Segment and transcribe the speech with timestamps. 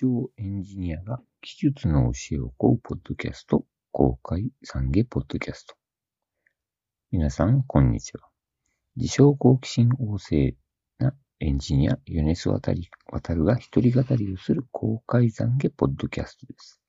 [0.00, 5.74] 象エンジニアが技術の教えを請うポッドキャスト、公開懺悔ポッドキャスト。
[7.12, 8.22] 皆さん、こんにちは。
[8.96, 10.56] 自称好奇心旺盛
[10.98, 16.80] なエンジニア、ヨネスワタリ、ワタルが一人語りをする公開懺悔ポッドキャストです。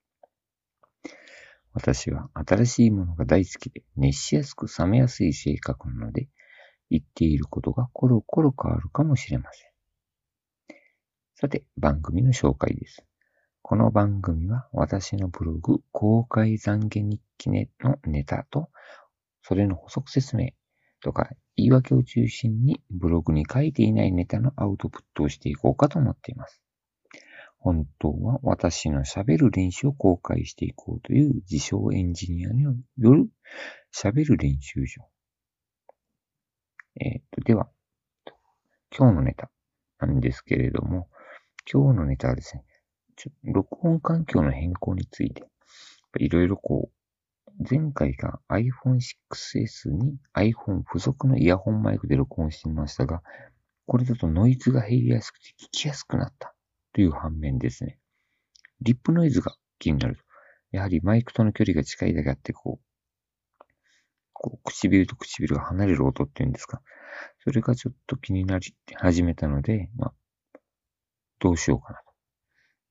[1.74, 6.30] 私は新しいものが大好きで熱しやすく冷めやすい性格なので、
[6.90, 9.71] 言っていることがコロコロ変わるかもしれません。
[11.42, 13.04] さて、番組の紹介です。
[13.64, 18.70] この番組は私のブログ、公開懺悔日記のネタと、
[19.42, 20.50] それの補足説明
[21.02, 26.62] とか言い訳を中心にブログに書いていないネタのアウトプットをしていこうかと思っています。
[27.58, 33.28] 本当は私の喋る練習を公開していこうという自称エンジニアによる
[33.92, 35.08] 喋る練習場。
[37.00, 37.68] えっ、と、では、
[38.96, 39.50] 今日のネタ
[39.98, 41.08] なんですけれども、
[41.72, 42.64] 今日のネタはですね、
[43.16, 45.48] ちょ録音環境の変更について、
[46.20, 47.02] いろいろこう、
[47.70, 53.22] 前回が iPhone 6S に iPhone 付属のイヤホンマイクで録音してみましたが、
[53.86, 56.56] これだとノイズが減りやすくて聞きやすくなった
[56.94, 58.00] という反面ですね、
[58.82, 60.24] リップノイズが気になると。
[60.72, 63.66] やはりマイクとの距離が近いだけあって、こう、
[64.34, 66.82] こう唇と唇が離れる音っていうんですか。
[67.44, 70.14] それがちょっと気になり始めたので、まあ、
[71.42, 72.12] どうしようかなと。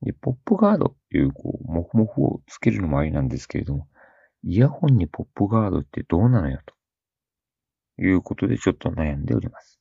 [0.02, 3.88] で、ポップガードっていう、こう、モフモフをつけるのもありなんですけれども、
[4.42, 6.74] イヤホンにポップガードってどうなのよと。
[8.02, 9.78] いうことでちょっと悩んでおります。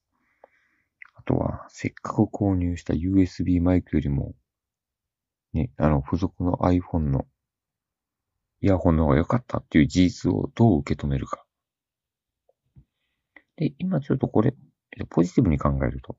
[1.16, 4.36] あとは、せっかく購入した USB マイクよりも、
[5.54, 7.26] ね、あの、付属の iPhone の
[8.62, 11.46] イヤホンの方が良かったっていう事実をどう受け止めるか。
[13.56, 14.54] で、今ちょっとこれ、
[15.10, 16.18] ポジティブに考えると、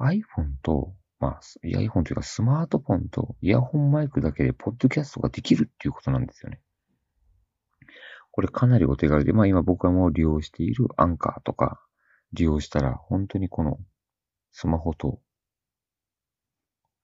[0.00, 6.60] iPhone とまあ、iPhone というかスマートフォンとイヤホンマイクだけでポッドキャストができるっていうことなんですよね。
[8.30, 11.80] これかなりお手軽で、まあ今僕はもう利用しているアンカーとか
[12.32, 13.78] 利用したら本当にこの
[14.50, 15.20] スマホと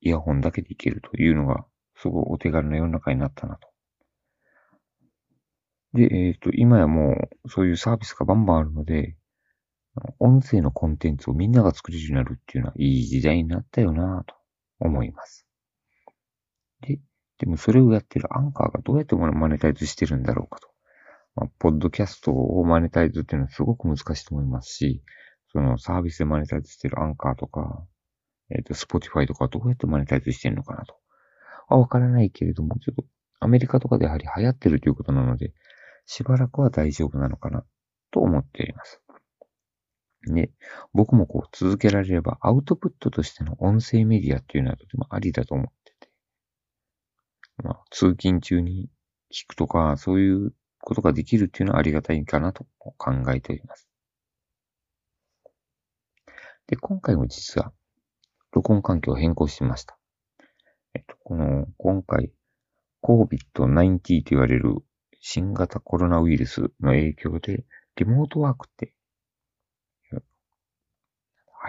[0.00, 1.64] イヤホンだけでいけるというのが
[1.96, 3.68] すごいお手軽な世の中になったなと。
[5.92, 9.16] で、えっ、ー、と、今やもうそういうサービスがバンバンあるので、
[10.18, 14.34] 音声のコンテンツをみんなが作れるようになるっていうのはいい時代になったよなと
[14.78, 15.46] 思います。
[16.82, 17.00] で、
[17.38, 20.68] でもそれをやってるアンカーがどうやってマネタイズしてるんだろうかと。
[21.36, 25.02] まあ、ポッドキャストをマネタイズっていうのはすごく難しいと思いますし、
[25.52, 27.84] そのサービスでマネタイズしてるアンカーとか、
[28.50, 30.96] えっ、ー、と、 Spotify とかどうやってマネタイズしてるのかなと。
[31.68, 33.04] あ、わからないけれども、ちょっと
[33.40, 35.52] アメリカとかでやはり流行ってるということなので、
[36.04, 37.64] しばらくは大丈夫なのかな
[38.10, 39.00] と思っております。
[40.26, 40.50] ね、
[40.92, 46.10] 僕もこう続けられればアウトプットとしての音声メディアっていうのはとてもありだと思ってて。
[47.62, 48.90] まあ、通勤中に
[49.32, 52.94] 聞くとか、そういうことができるっていうのはありがたいかなと考
[53.32, 53.88] えております。
[56.66, 57.72] で、今回も実は、
[58.52, 59.98] 録音環境を変更しました。
[60.94, 62.32] えっと、この、今回、
[63.02, 64.76] COVID-19 と言われる
[65.20, 67.64] 新型コロナウイルスの影響で、
[67.96, 68.92] リモートワークって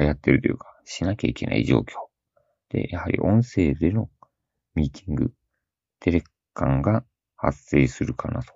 [0.01, 1.85] 流行ってるというか、しなきゃいけない状況。
[2.69, 4.09] で、やはり音声での
[4.75, 5.34] ミーティング、
[6.00, 6.23] テレ
[6.53, 7.03] 感が
[7.35, 8.53] 発生するかなと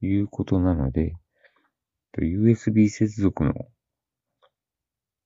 [0.00, 1.14] いうことなので、
[2.18, 3.52] USB 接続の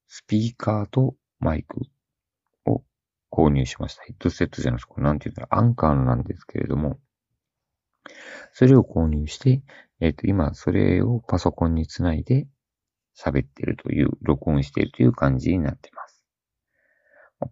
[0.06, 1.82] スピーカーとマイク
[2.64, 2.82] を
[3.30, 4.02] 購入しました。
[4.04, 6.98] ヘッドセットじゃなくて、なんて言うんだろう、アンカーなんですけれども、
[8.52, 9.62] それを購入して、
[10.00, 12.46] えっ、ー、と、今、それをパソコンにつないで、
[13.18, 16.22] 喋ってるという、録音しているという感じになってます。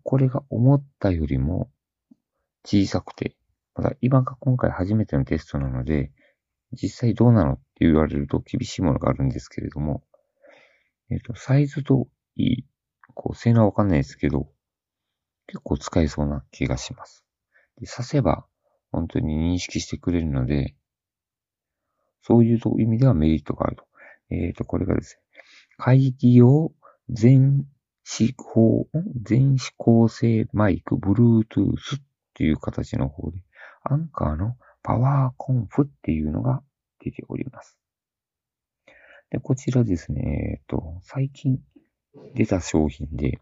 [0.02, 1.70] これが思ったよりも
[2.64, 3.36] 小さくて、
[3.74, 6.12] まだ今が今回初めてのテストなので、
[6.72, 10.02] 実際どうなのって言われると厳しいものがあるんですけれども、
[11.10, 12.66] えっ、と、サイズといい、
[13.14, 14.48] こう、性能はわかんないですけど、
[15.46, 17.24] 結構使えそうな気がします。
[17.80, 18.46] で、刺せば
[18.90, 20.74] 本当に認識してくれるので、
[22.22, 23.84] そういう意味ではメリットがあると。
[24.30, 25.22] えっ、ー、と、これがですね、
[25.78, 26.72] 会議用
[27.10, 27.66] 全
[28.04, 28.88] 指向、
[29.22, 32.02] 全指向性マイク、Bluetooth っ
[32.34, 33.38] ていう形の方で、
[33.82, 36.62] アンカーのパワーコンフっていうのが
[37.00, 37.76] 出ております。
[39.30, 41.58] で、こちらですね、えっと、最近
[42.34, 43.40] 出た商品で、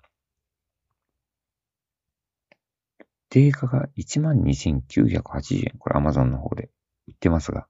[3.28, 5.74] 定価が12,980円。
[5.78, 6.70] これ Amazon の方で
[7.08, 7.66] 売ってますが、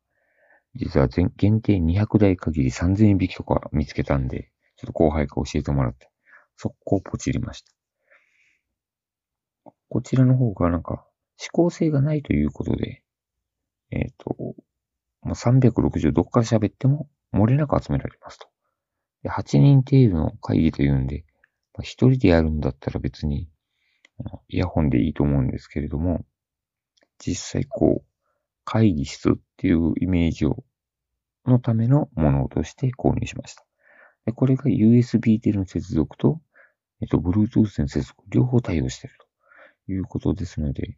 [0.75, 6.11] 実は限定200台限り3000円引きとか見つけたんで、ちょっと後輩が教えてもらって、
[6.57, 7.73] 速攻ポチりました。
[9.89, 11.07] こちらの方がなんか、
[11.39, 13.03] 指向性がないということで、
[13.91, 14.55] えっ、と、
[15.23, 18.49] まあ、360どっから喋っても漏れなく集められますと。
[19.23, 21.25] で8人程度の会議というんで、
[21.75, 23.49] まあ、1人でやるんだったら別に、
[24.49, 26.25] イヤホンでいいと思うんですけれども、
[27.19, 28.07] 実際こう、
[28.65, 30.65] 会議室っていうイメージを、
[31.47, 33.67] のためのものとして購入しました。
[34.33, 36.41] これが USB での接続と、
[37.03, 39.17] えっと、Bluetooth での接続、両方対応している
[39.87, 40.97] ということですので、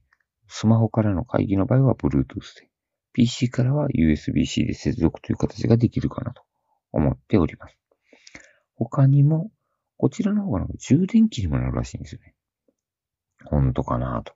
[0.49, 2.71] スマホからの会議の場合は Bluetooth で、
[3.13, 6.43] PC からは USB-C で接続という形ができるかなと
[6.93, 7.77] 思っております。
[8.77, 9.51] 他にも、
[9.97, 12.35] こちらの方がなんか充電器にもなるらしいんですよね。
[13.47, 14.35] 本当かなと。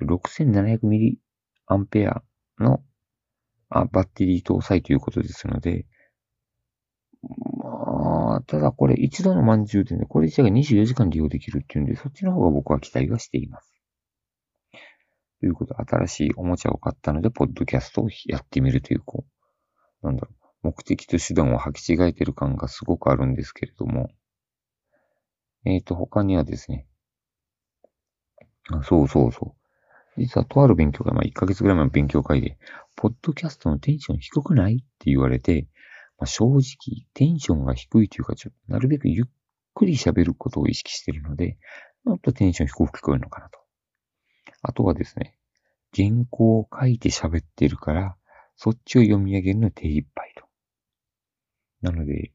[0.00, 2.22] 6700mAh
[2.58, 2.82] の
[3.68, 5.86] あバッテリー搭載ということですので、
[8.36, 13.74] あ、ただこれ一度の満充電で、これ自体が24時間利用できるっていうんで、そっちの方が僕は期待がしています。
[15.40, 19.24] ということで、新しいおもちゃを買ったので、ポッドキャストをやってみるという、こ
[20.02, 20.30] う、なんだろ
[20.62, 24.10] う、目的と手段を履き違えてる感がすごくあるんですけれども、
[25.66, 26.86] えっ、ー、と、他にはですね、
[28.70, 29.54] あそうそうそ
[30.16, 30.20] う。
[30.20, 32.56] 実はとある勉強会、まあ1ヶ月ぐらい前の勉強会で、
[32.96, 35.66] ポッドキャストのテンション低くないって言われて、
[36.18, 39.24] まあ、正直テンションが低いというか、ちょっとなるべくゆっ
[39.74, 41.58] くり喋ることを意識しているので、
[42.04, 43.58] もっとテンション低く聞こえるのかなと。
[44.62, 45.36] あとはですね、
[45.94, 48.16] 原稿を書いて喋ってるから、
[48.56, 50.46] そっちを読み上げるの手一杯と。
[51.82, 52.32] なので、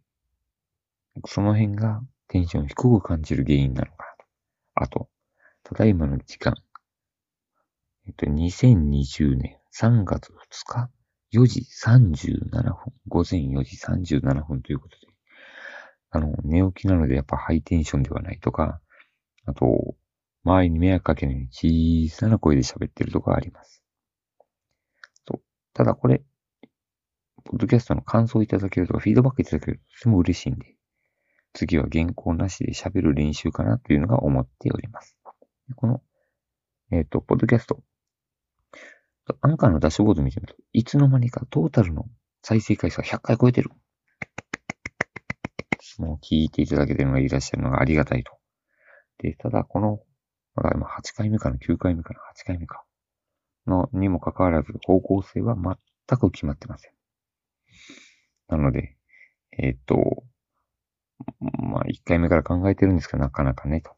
[1.25, 4.25] その辺がテンション低く感じる原因なのかなと。
[4.75, 5.09] あと、
[5.63, 6.55] ただいまの時間。
[8.07, 10.89] えっと、2020年3月2日
[11.31, 12.93] 4時37分。
[13.07, 15.07] 午前4時37分ということで。
[16.11, 18.81] あの、寝起きなのでやっぱハイテンションではないとか、
[19.45, 19.95] あと、
[20.43, 23.83] 周りに迷惑かけないように小さな声で喋ってるとかあります。
[25.27, 25.41] そう。
[25.73, 26.23] ただこれ、
[27.43, 30.75] ポッドキャストの感想いただけるとか、フィードバックいただけるととても嬉しいんで、
[31.53, 35.15] 次は原稿なしで喋る練習かなというのが思っております。
[35.75, 36.01] この、
[36.91, 37.83] えっ、ー、と、ポッドキャスト。
[39.41, 42.05] アンカーのダッシュボード見てみると、いつの間にかトータルの
[42.41, 43.69] 再生回数が100回超えてる。
[45.99, 48.31] もう聞いていただけてるのがいらっしゃるのがありがたいと。
[49.17, 49.99] で、ただこの、
[50.55, 52.83] まだ今8回目かな、9回目かな、8回目か。
[53.67, 56.91] の、にもかかわらず、方向性は全く決まってません。
[58.47, 58.97] なので、
[59.57, 60.23] えっ、と、
[61.39, 63.91] まあ、1回目から考えてるんですけど、なかなかね、と。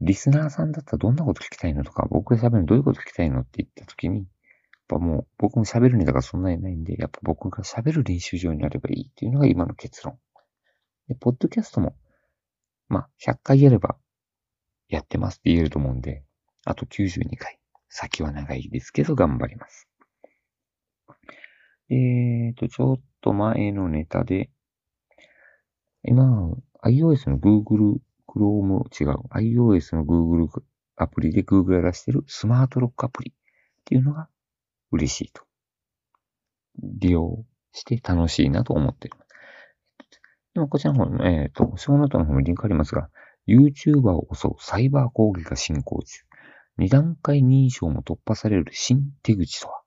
[0.00, 4.26] リスナーさんだったらどんなこと聞きたいのとか、僕が喋るのどういうこと聞きたいのって言った時に、やっ
[4.88, 10.18] ぱもう僕も喋るネタがそんなにないんで、やっぱ僕が喋る練習場になればいいっていうのが今の結論。
[11.08, 11.96] で、ポッドキャストも、
[12.88, 13.96] まあ、100回やれば
[14.88, 16.22] やってますって言えると思うんで、
[16.64, 17.58] あと92回。
[17.90, 19.88] 先は長いですけど頑張ります。
[21.90, 24.50] えーと、ちょっと前のネタで、
[26.04, 26.52] 今、
[26.84, 30.48] iOS の Google Chrome、違う、iOS の Google
[30.96, 33.34] アプリで Google が出してるスマートロックアプリっ
[33.84, 34.28] ていうのが
[34.92, 35.42] 嬉しいと。
[36.80, 39.14] 利用して楽しいなと思ってる。
[40.54, 43.10] でもこちらの方の、えっ、ー、と、ショーノートの方にリンクありますが、
[43.46, 46.20] YouTuber を襲うサイバー攻撃が進行中。
[46.76, 49.82] 二段階認証も突破される新手口とは？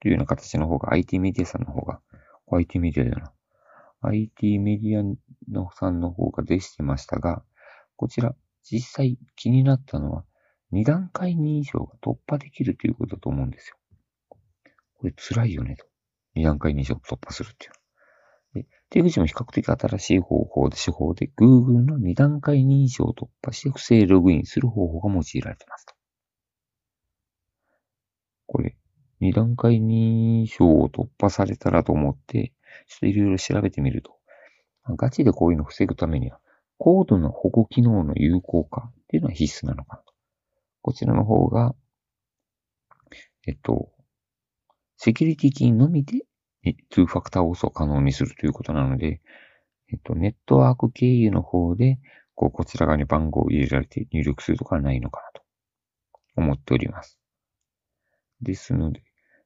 [0.00, 2.00] というような形の方が IT メディアさんの方が、
[2.52, 3.32] IT メディアだな。
[4.02, 5.02] IT メディア
[5.50, 7.42] のさんの方が出してましたが、
[7.96, 10.24] こちら、実際気になったのは、
[10.70, 13.76] 二段階認証が突破できるということだと思うんですよ。
[14.98, 15.86] これ辛いよねと。
[16.34, 17.72] 二段階認証を突破するっていう。
[18.62, 25.86] で、手口も比較的新しい方法で、手法で、Google の二段階認証を突破して不正ログインする方法が用いられてます。
[28.46, 28.76] これ、
[29.20, 32.52] 二段階認証を突破されたらと思って、
[32.86, 34.18] ちょっといろいろ調べてみると、
[34.96, 36.40] ガチでこういうのを防ぐためには、
[36.78, 40.12] 高度な保護機能の有効化っていうのは必須なのかなと。
[40.82, 41.74] こちらの方が、
[43.46, 43.90] えっと、
[44.96, 46.26] セキュリティキーのみで、
[46.64, 49.20] 2ファクターオースを可能にするということなので、
[49.92, 52.00] えっと、ネットワーク経由の方で、
[52.34, 55.42] こう、こちら側に番号を入れられて入力するとかはないのかなと
[56.36, 57.18] 思っております。
[58.42, 59.02] ですので、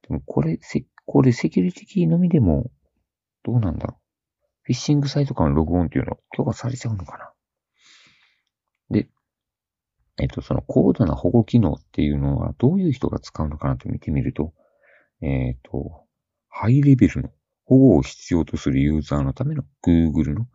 [0.07, 0.59] でもこれ、
[1.05, 2.71] これセキュリティキーのみでも、
[3.43, 4.00] どうなんだろう。
[4.71, 7.33] フィッシングサイトからのログオンっていうの許可されちゃうのかな？
[8.89, 9.09] で、
[10.17, 14.53] えっと、その高度な保護機能っていうのはどういう人が使うのかなと見てみると、
[15.21, 16.05] えっ、と、
[16.47, 17.31] ハイレベルの
[17.65, 20.47] 保護を必要とするユーザーのための Google の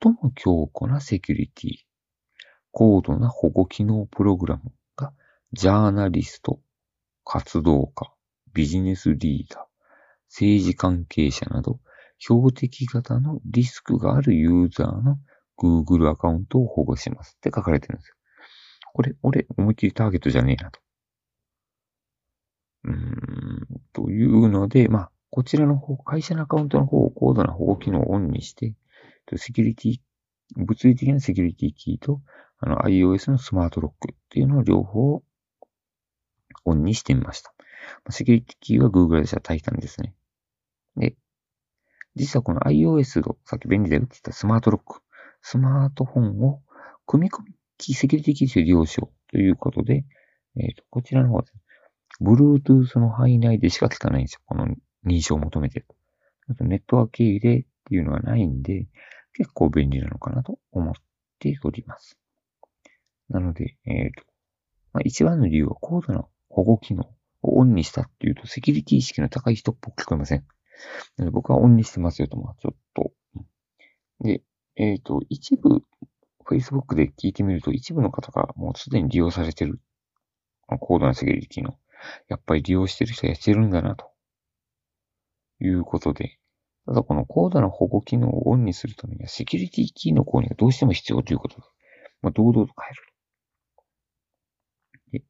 [0.00, 1.70] 最も強固なセキュリティ。
[2.70, 5.12] 高度な保護機能プログラムが、
[5.52, 6.60] ジャーナリスト、
[7.24, 8.12] 活動家、
[8.54, 9.64] ビジネスリーダー、
[10.28, 11.80] 政治関係者など、
[12.22, 15.18] 標的型のリスクがあるユーザーの
[15.58, 18.14] Google アカウントを保護しますって書かれてるんですよ。
[18.94, 20.80] これ、俺、思いっきりターゲットじゃねえなと。
[22.84, 28.74] うーん、というので、まあ、こちらの方、会社のアカウントの方を高度な保護機能をオンにして、
[29.36, 30.00] セキュリティ、
[30.54, 32.20] 物理的なセキュリティキーと、
[32.58, 35.22] あの、iOS のスマートロックっていうのを両方
[36.64, 37.52] オンにしてみました。
[38.10, 40.14] セキュリティキーは Google でした Titan ですね。
[40.96, 41.16] で、
[42.16, 45.00] 実はこの iOS のさっき便利だよって言ったスマートロック、
[45.40, 46.60] スマートフォンを
[47.06, 47.54] 組み込み、
[47.94, 50.04] セキュリティキーとして利用しようということで、
[50.56, 51.60] えっ、ー、と、こちらの方ですね。
[52.20, 54.40] Bluetooth の範囲内でしか聞かないんですよ。
[54.46, 54.68] この
[55.06, 55.86] 認証を求めてる。
[56.48, 58.86] あとネットワーク経由でっていうのはないんで、
[59.34, 60.94] 結構便利なのかなと思っ
[61.38, 62.18] ております。
[63.30, 64.24] なので、えっ、ー、と、
[64.92, 67.04] まあ、一番の理由は高度な保護機能
[67.42, 70.44] をオンにしたっていうと、セキュリティ意識の高い人っぽく聞こえません。
[71.30, 73.12] 僕はオンにしてますよと、まあちょっと。
[74.20, 74.42] で、
[74.76, 75.82] えっ、ー、と、一部、
[76.44, 79.80] Facebook で聞いてみると、一部の方がもうすでに利用されてる。
[80.80, 81.78] 高度なセキュリティの。
[82.28, 84.10] やっぱり利用してる人はやってるんだな、と
[85.60, 86.38] いうことで。
[86.86, 91.62] ただこの高度な保護機能をオンにするためには、セキュリティキーの購入がどうしても必要ということで。
[92.22, 92.90] まあ、堂々と変
[95.12, 95.20] える。
[95.20, 95.24] で、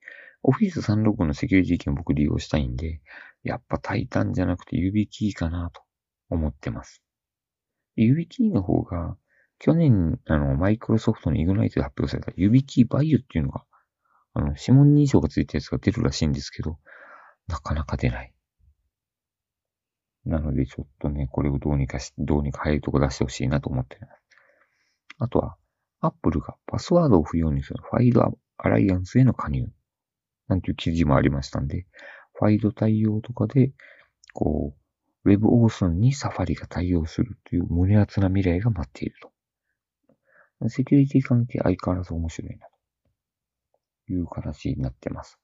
[0.45, 3.01] Office 365のセキュリティキーを僕利用したいんで、
[3.45, 5.83] やっぱタイタンじゃなくて指キーかなと
[6.31, 7.03] 思ってます。
[7.97, 9.17] 指キーの方が、
[9.59, 13.65] 去年、あの、マイクロソフトのイグナイトで発表された指キーバイオっていうのが、
[14.35, 16.79] あの、指紋認証がついたやつが出るらしいんですけど、
[17.47, 18.33] なかなか出ない。
[20.25, 24.13] なので、ちょっとね、これをどうにかし、どうにか早いとこ出してほしいなと思ってます。
[25.19, 25.57] あとは、
[26.01, 29.69] アップルがパスワードを不要にするファイルアライアンスへの加入。
[30.53, 31.87] なんていう記事もありましたんで、
[32.35, 33.73] ファイル対応とかで、
[34.35, 34.75] こ
[35.25, 39.15] う、Web オースンにサファリが対応するという胸熱な未来が待っている
[40.61, 40.69] と。
[40.69, 42.67] セキュリティ関係相変わらず面白いな
[44.07, 45.39] という形になってます。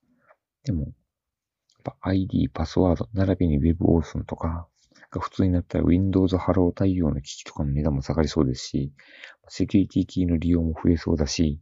[0.64, 0.92] でも、
[2.00, 4.68] ID、パスワード、並びに Web オースンとか、
[5.10, 8.92] が普通になったら Windows ハロー対応の機器とかの値段も下がりそうですし、
[9.48, 11.60] セキュリティキーの利用も増えそうだし、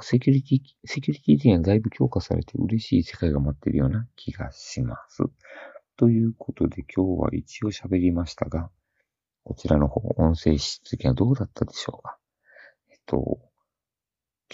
[0.00, 5.24] セキュリティ、セキュリティ的にはだいぶ強化されて嬉しい世界が待っているような気がします。
[5.96, 8.70] ということで今日は一応喋りましたが、
[9.44, 12.16] こちらの方、音声品質はどうだったでしょうか？
[12.90, 13.38] えっと、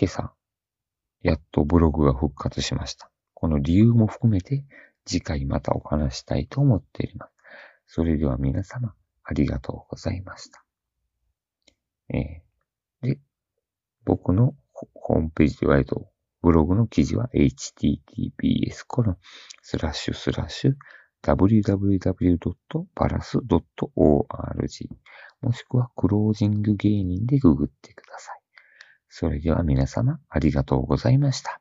[0.00, 0.33] 今朝、
[1.23, 3.11] やっとブログが復活しました。
[3.35, 4.64] この理由も含めて
[5.04, 7.33] 次回またお話したいと思っています。
[7.87, 10.64] それでは皆様、ありがとうございました。
[12.12, 13.21] えー、で、
[14.04, 14.54] 僕の
[15.08, 16.10] ホームページで割と、
[16.42, 19.16] ブログの記事は https コロン
[19.62, 20.74] スラッシュスラッシュ
[21.22, 22.38] www.paras.org
[25.40, 28.40] もしくはクロージング芸人でググってください。
[29.08, 31.60] それでは皆様ありがとうございました。